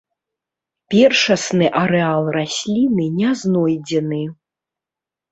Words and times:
Першасны 0.93 1.67
арэал 1.81 2.23
расліны 2.37 3.05
не 3.19 3.29
знойдзены. 3.43 4.23